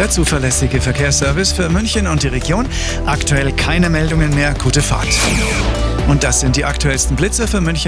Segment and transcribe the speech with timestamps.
[0.00, 2.66] der zuverlässige Verkehrsservice für München und die Region.
[3.04, 4.54] Aktuell keine Meldungen mehr.
[4.54, 5.08] Gute Fahrt.
[6.08, 7.80] Und das sind die aktuellsten Blitze für München